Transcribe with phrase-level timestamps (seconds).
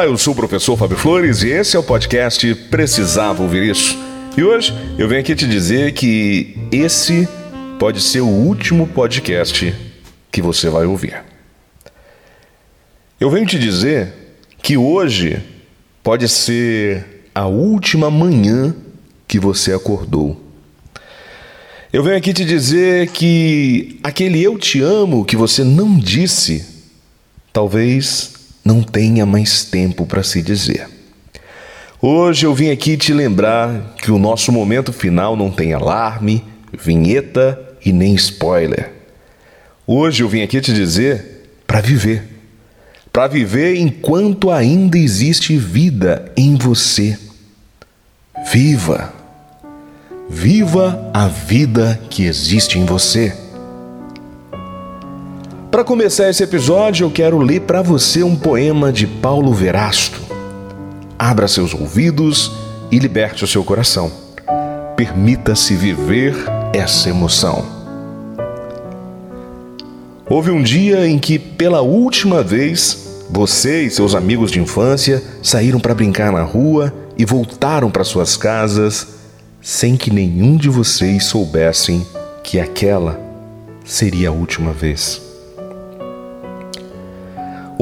[0.00, 3.98] Olá, eu sou o professor Fábio Flores e esse é o podcast Precisava Ouvir Isso.
[4.34, 7.28] E hoje eu venho aqui te dizer que esse
[7.78, 9.74] pode ser o último podcast
[10.32, 11.22] que você vai ouvir.
[13.20, 14.10] Eu venho te dizer
[14.62, 15.38] que hoje
[16.02, 18.74] pode ser a última manhã
[19.28, 20.42] que você acordou.
[21.92, 26.64] Eu venho aqui te dizer que aquele eu te amo que você não disse,
[27.52, 30.88] talvez não tenha mais tempo para se dizer.
[32.00, 37.60] Hoje eu vim aqui te lembrar que o nosso momento final não tem alarme, vinheta
[37.84, 38.92] e nem spoiler.
[39.86, 42.22] Hoje eu vim aqui te dizer para viver.
[43.12, 47.18] Para viver enquanto ainda existe vida em você.
[48.50, 49.12] Viva!
[50.28, 53.36] Viva a vida que existe em você.
[55.70, 60.20] Para começar esse episódio, eu quero ler para você um poema de Paulo Verasto.
[61.16, 62.50] Abra seus ouvidos
[62.90, 64.10] e liberte o seu coração.
[64.96, 66.34] Permita-se viver
[66.72, 67.64] essa emoção.
[70.28, 75.78] Houve um dia em que, pela última vez, você e seus amigos de infância saíram
[75.78, 79.06] para brincar na rua e voltaram para suas casas
[79.62, 82.04] sem que nenhum de vocês soubessem
[82.42, 83.20] que aquela
[83.84, 85.29] seria a última vez.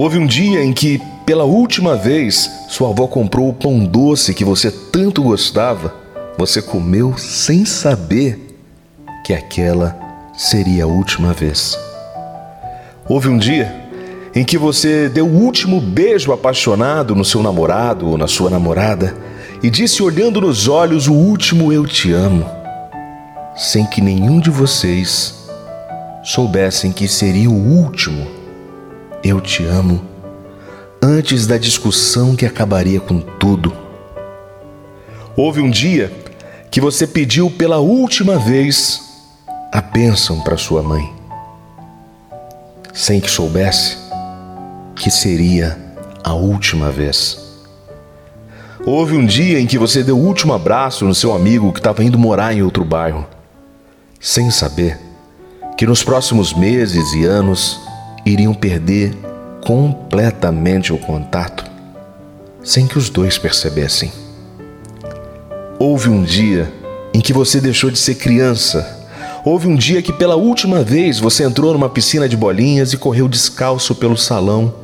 [0.00, 4.44] Houve um dia em que, pela última vez, sua avó comprou o pão doce que
[4.44, 5.92] você tanto gostava.
[6.38, 8.56] Você comeu sem saber
[9.26, 9.98] que aquela
[10.36, 11.76] seria a última vez.
[13.08, 13.74] Houve um dia
[14.36, 19.16] em que você deu o último beijo apaixonado no seu namorado ou na sua namorada
[19.64, 22.46] e disse olhando nos olhos o último eu te amo,
[23.56, 25.34] sem que nenhum de vocês
[26.22, 28.37] soubessem que seria o último
[29.28, 30.00] eu te amo
[31.02, 33.72] antes da discussão que acabaria com tudo.
[35.36, 36.12] Houve um dia
[36.70, 39.02] que você pediu pela última vez
[39.72, 41.12] a bênção para sua mãe,
[42.92, 43.96] sem que soubesse
[44.96, 45.78] que seria
[46.24, 47.38] a última vez.
[48.84, 52.02] Houve um dia em que você deu o último abraço no seu amigo que estava
[52.02, 53.26] indo morar em outro bairro,
[54.18, 54.98] sem saber
[55.76, 57.87] que nos próximos meses e anos
[58.28, 59.14] iriam perder
[59.64, 61.68] completamente o contato
[62.62, 64.12] sem que os dois percebessem.
[65.78, 66.70] Houve um dia
[67.14, 69.08] em que você deixou de ser criança.
[69.44, 73.28] Houve um dia que pela última vez você entrou numa piscina de bolinhas e correu
[73.28, 74.74] descalço pelo salão,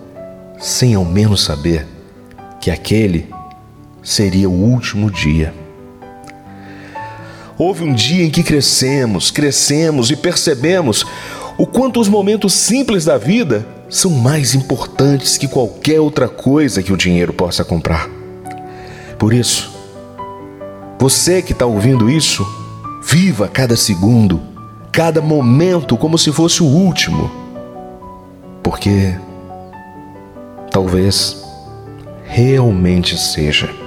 [0.59, 1.87] sem ao menos saber
[2.61, 3.28] que aquele
[4.03, 5.53] seria o último dia.
[7.59, 11.05] Houve um dia em que crescemos, crescemos e percebemos
[11.57, 16.93] o quanto os momentos simples da vida são mais importantes que qualquer outra coisa que
[16.93, 18.09] o dinheiro possa comprar.
[19.19, 19.73] Por isso,
[20.99, 22.45] você que está ouvindo isso,
[23.05, 24.41] viva cada segundo,
[24.91, 27.31] cada momento como se fosse o último.
[28.63, 29.17] Porque
[30.71, 31.45] talvez
[32.25, 33.84] realmente seja.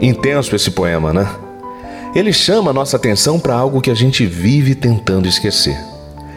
[0.00, 1.28] Intenso esse poema, né?
[2.14, 5.76] Ele chama a nossa atenção para algo que a gente vive tentando esquecer.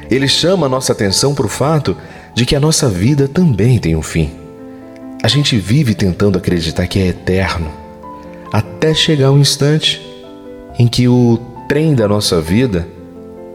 [0.09, 1.95] Ele chama a nossa atenção para o fato
[2.33, 4.31] de que a nossa vida também tem um fim.
[5.21, 7.71] A gente vive tentando acreditar que é eterno,
[8.51, 10.01] até chegar um instante
[10.79, 12.87] em que o trem da nossa vida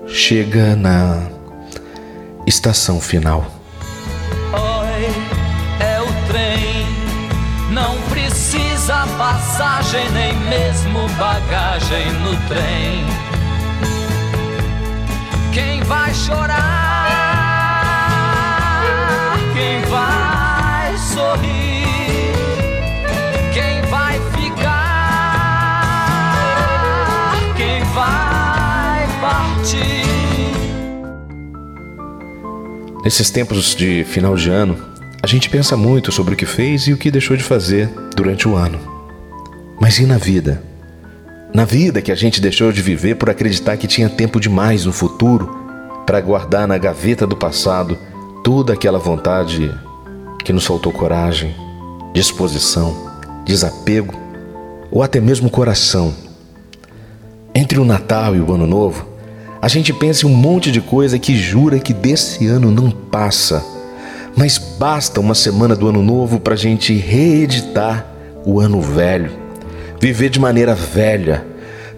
[0.06, 1.28] chega na
[2.46, 3.61] estação final.
[8.52, 13.06] precisa passagem, nem mesmo bagagem no trem.
[15.52, 17.08] Quem vai chorar?
[19.54, 22.34] Quem vai sorrir?
[23.54, 24.74] Quem vai ficar?
[27.56, 30.04] Quem vai partir?
[33.02, 34.91] Nesses tempos de final de ano,
[35.22, 38.48] a gente pensa muito sobre o que fez e o que deixou de fazer durante
[38.48, 38.80] o ano.
[39.80, 40.60] Mas e na vida?
[41.54, 44.92] Na vida que a gente deixou de viver por acreditar que tinha tempo demais no
[44.92, 45.48] futuro
[46.04, 47.96] para guardar na gaveta do passado
[48.42, 49.72] toda aquela vontade
[50.44, 51.54] que nos faltou coragem,
[52.12, 53.12] disposição,
[53.44, 54.14] desapego
[54.90, 56.12] ou até mesmo coração.
[57.54, 59.06] Entre o Natal e o Ano Novo,
[59.60, 63.81] a gente pensa em um monte de coisa que jura que desse ano não passa.
[64.36, 68.06] Mas basta uma semana do ano novo para a gente reeditar
[68.44, 69.30] o ano velho,
[70.00, 71.46] viver de maneira velha,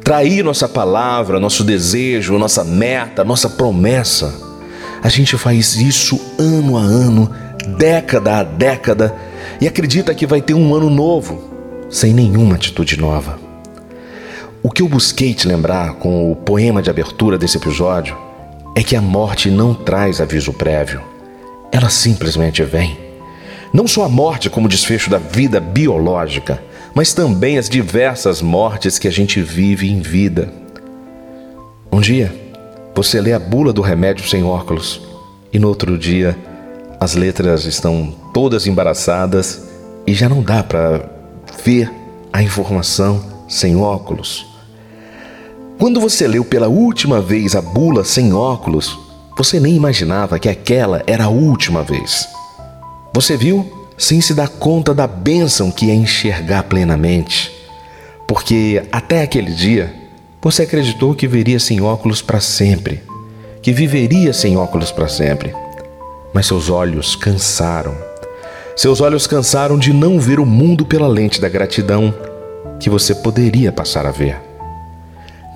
[0.03, 4.35] trair nossa palavra, nosso desejo, nossa meta, nossa promessa.
[5.03, 7.31] A gente faz isso ano a ano,
[7.79, 9.15] década a década
[9.61, 11.51] e acredita que vai ter um ano novo,
[11.89, 13.39] sem nenhuma atitude nova.
[14.63, 18.17] O que eu busquei te lembrar com o poema de abertura desse episódio
[18.77, 21.14] é que a morte não traz aviso prévio.
[21.75, 22.97] Ela simplesmente vem.
[23.73, 26.63] Não só a morte como desfecho da vida biológica,
[26.95, 30.53] mas também as diversas mortes que a gente vive em vida.
[31.91, 32.33] Um dia,
[32.95, 35.01] você lê a bula do remédio sem óculos,
[35.53, 36.39] e no outro dia,
[37.01, 39.65] as letras estão todas embaraçadas
[40.07, 41.11] e já não dá para
[41.65, 41.91] ver
[42.33, 44.47] a informação sem óculos.
[45.77, 48.97] Quando você leu pela última vez a bula sem óculos,
[49.37, 52.29] você nem imaginava que aquela era a última vez.
[53.13, 57.53] Você viu sem se dar conta da bênção que é enxergar plenamente.
[58.27, 59.95] Porque até aquele dia,
[60.41, 63.03] você acreditou que veria sem óculos para sempre,
[63.63, 65.55] que viveria sem óculos para sempre.
[66.33, 67.95] Mas seus olhos cansaram.
[68.77, 72.13] Seus olhos cansaram de não ver o mundo pela lente da gratidão
[72.81, 74.37] que você poderia passar a ver.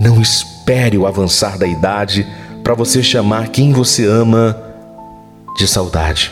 [0.01, 2.27] Não espere o avançar da idade
[2.69, 4.55] para você chamar quem você ama
[5.57, 6.31] de saudade.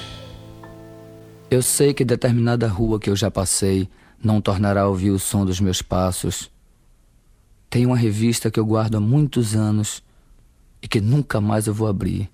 [1.50, 3.88] Eu sei que determinada rua que eu já passei
[4.22, 6.50] não tornará a ouvir o som dos meus passos.
[7.70, 10.02] Tem uma revista que eu guardo há muitos anos
[10.82, 12.30] e que nunca mais eu vou abrir.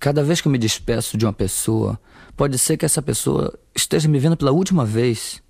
[0.00, 2.00] Cada vez que eu me despeço de uma pessoa,
[2.34, 5.42] pode ser que essa pessoa esteja me vendo pela última vez.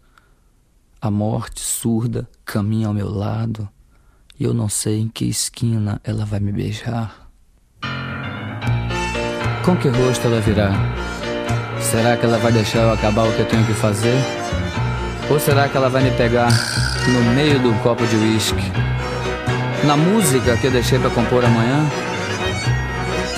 [1.01, 3.69] A morte surda caminha ao meu lado
[4.39, 7.29] e eu não sei em que esquina ela vai me beijar.
[9.65, 10.73] Com que rosto ela virá?
[11.81, 14.17] Será que ela vai deixar eu acabar o que eu tenho que fazer?
[15.31, 16.49] Ou será que ela vai me pegar
[17.09, 18.63] no meio do copo de uísque?
[19.85, 21.89] Na música que eu deixei para compor amanhã?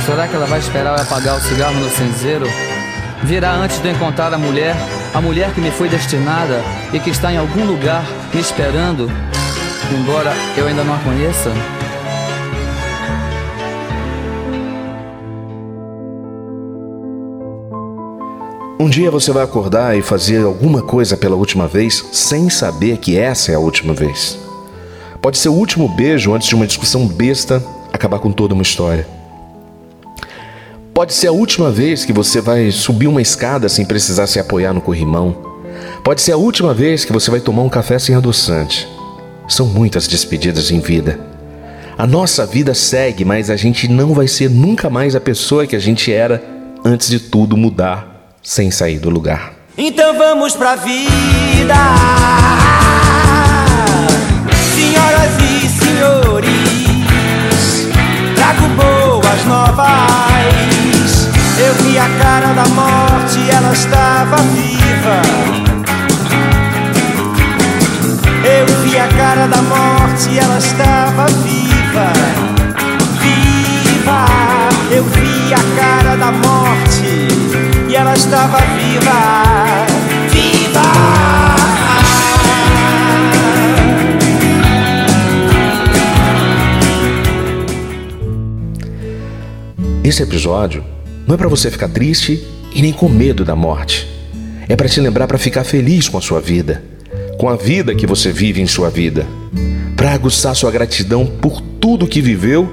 [0.05, 2.47] Será que ela vai esperar eu apagar o cigarro no cinzeiro?
[3.23, 4.75] Virá antes de eu encontrar a mulher,
[5.13, 9.11] a mulher que me foi destinada e que está em algum lugar me esperando
[9.95, 11.51] embora eu ainda não a conheça?
[18.79, 23.17] Um dia você vai acordar e fazer alguma coisa pela última vez sem saber que
[23.17, 24.39] essa é a última vez.
[25.21, 27.63] Pode ser o último beijo antes de uma discussão besta
[27.93, 29.07] acabar com toda uma história.
[30.95, 34.73] Pode ser a última vez que você vai subir uma escada sem precisar se apoiar
[34.73, 35.37] no corrimão.
[36.05, 38.96] Pode ser a última vez que você vai tomar um café sem adoçante.
[39.49, 41.19] São muitas despedidas em vida.
[41.97, 45.75] A nossa vida segue, mas a gente não vai ser nunca mais a pessoa que
[45.75, 46.43] a gente era
[46.85, 49.55] antes de tudo mudar sem sair do lugar.
[49.79, 51.75] Então vamos pra vida,
[54.75, 56.47] senhoras e senhores,
[58.35, 59.87] trago boas novas.
[61.59, 65.66] Eu vi a cara da morte, ela estava viva.
[68.59, 72.11] Eu vi a cara da morte, ela estava viva.
[73.21, 74.25] Viva!
[74.91, 77.29] Eu vi a cara da morte
[77.87, 79.87] e ela estava viva.
[80.31, 80.81] Viva!
[90.03, 90.83] Esse episódio
[91.27, 92.43] não é para você ficar triste
[92.75, 94.09] e nem com medo da morte.
[94.67, 96.96] É para te lembrar para ficar feliz com a sua vida
[97.39, 99.27] com a vida que você vive em sua vida,
[99.95, 102.73] para aguçar sua gratidão por tudo que viveu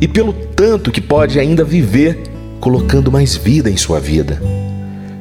[0.00, 2.18] e pelo tanto que pode ainda viver,
[2.60, 4.40] colocando mais vida em sua vida.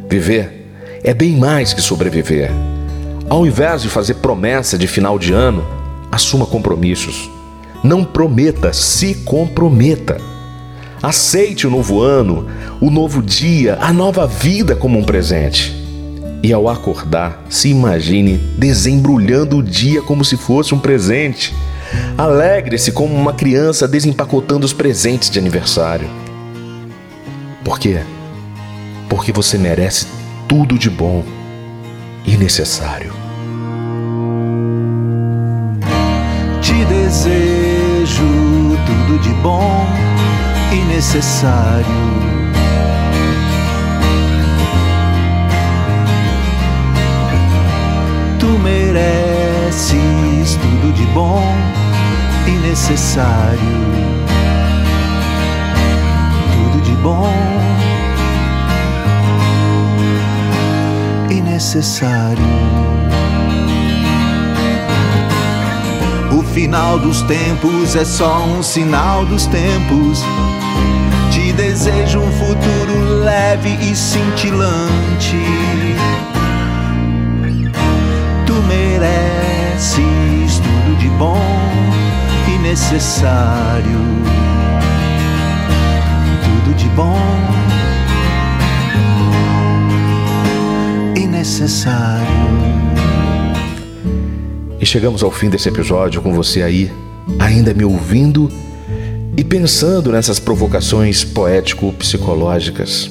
[0.10, 0.72] Viver
[1.04, 2.50] é bem mais que sobreviver.
[3.30, 5.66] Ao invés de fazer promessa de final de ano,
[6.12, 7.30] assuma compromissos.
[7.84, 10.18] Não prometa, se comprometa.
[11.02, 12.48] Aceite o novo ano,
[12.82, 15.79] o novo dia, a nova vida como um presente.
[16.42, 21.54] E ao acordar, se imagine desembrulhando o dia como se fosse um presente.
[22.18, 26.10] Alegre-se como uma criança desempacotando os presentes de aniversário.
[27.64, 28.02] Por quê?
[29.10, 30.08] Porque você merece
[30.48, 31.24] tudo de bom
[32.26, 33.12] e necessário.
[36.62, 38.24] Te desejo
[38.86, 39.86] tudo de bom
[40.72, 42.29] e necessário.
[50.56, 51.44] Tudo de bom
[52.48, 53.60] e necessário.
[56.54, 57.34] Tudo de bom
[61.30, 62.44] e necessário.
[66.32, 70.24] O final dos tempos é só um sinal dos tempos.
[71.32, 75.49] Te desejo um futuro leve e cintilante.
[82.70, 84.00] Necessário.
[86.44, 87.18] Tudo de bom
[91.16, 92.28] e necessário.
[94.80, 96.92] E chegamos ao fim desse episódio com você aí,
[97.40, 98.52] ainda me ouvindo
[99.36, 103.10] e pensando nessas provocações poético-psicológicas.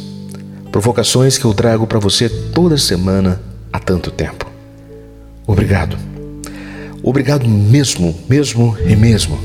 [0.70, 4.46] Provocações que eu trago para você toda semana há tanto tempo.
[5.44, 6.17] Obrigado.
[7.08, 9.40] Obrigado mesmo, mesmo e mesmo.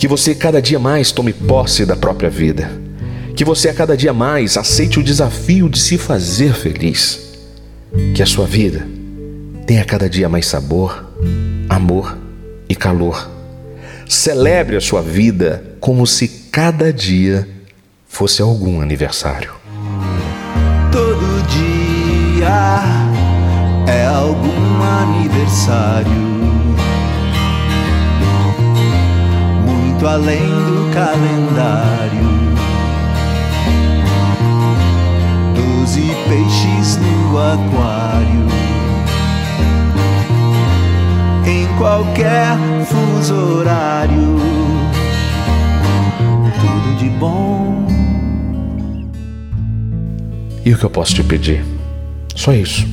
[0.00, 2.68] Que você cada dia mais tome posse da própria vida.
[3.36, 7.20] Que você a cada dia mais aceite o desafio de se fazer feliz.
[8.16, 8.84] Que a sua vida
[9.64, 11.12] tenha cada dia mais sabor,
[11.68, 12.18] amor
[12.68, 13.30] e calor.
[14.08, 17.46] Celebre a sua vida como se cada dia
[18.08, 19.52] fosse algum aniversário.
[20.90, 22.80] Todo dia
[23.86, 26.39] é algum aniversário.
[30.00, 32.30] Muito além do calendário.
[35.54, 38.46] Doze peixes no aquário.
[41.46, 44.38] Em qualquer fuso horário.
[46.62, 47.86] Tudo de bom.
[50.64, 51.62] E o que eu posso te pedir?
[52.34, 52.88] Só isso.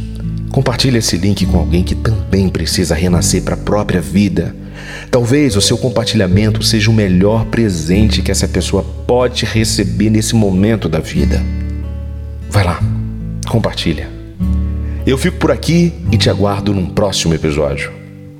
[0.51, 4.53] Compartilhe esse link com alguém que também precisa renascer para a própria vida.
[5.09, 10.89] Talvez o seu compartilhamento seja o melhor presente que essa pessoa pode receber nesse momento
[10.89, 11.41] da vida.
[12.49, 12.79] Vai lá,
[13.47, 14.09] compartilha.
[15.05, 17.91] Eu fico por aqui e te aguardo num próximo episódio.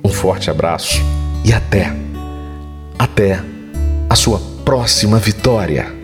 [0.04, 1.02] Um forte abraço
[1.44, 1.92] e até,
[2.98, 3.40] até
[4.08, 5.98] a sua próxima vitória.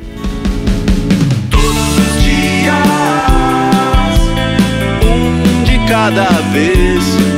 [5.87, 7.34] Cada vez.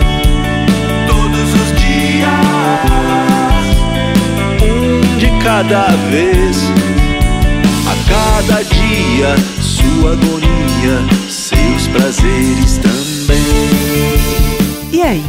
[5.56, 6.58] Cada vez.
[7.88, 13.38] A cada dia, sua agonia, seus prazeres também.
[14.92, 15.25] E aí,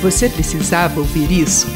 [0.00, 1.66] você precisava ouvir isso?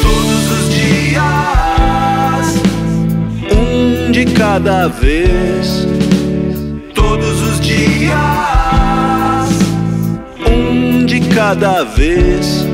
[0.00, 1.20] Todos os dias,
[3.52, 5.99] um de cada vez.
[8.10, 9.50] Dias,
[10.48, 12.66] um de cada vez.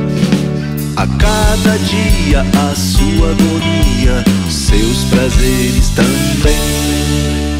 [0.96, 7.55] A cada dia, a sua agonia, seus prazeres também.